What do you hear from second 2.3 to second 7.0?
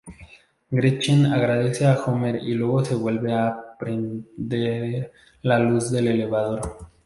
y luego se vuelve a prender la luz del elevador.